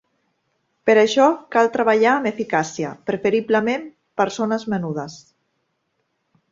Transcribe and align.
Per 0.89 0.95
això 1.01 1.27
cal 1.55 1.69
treballar 1.75 2.13
amb 2.13 2.31
eficàcia, 2.31 2.95
preferiblement 3.11 3.87
per 4.21 4.29
zones 4.41 4.69
menudes. 4.75 5.25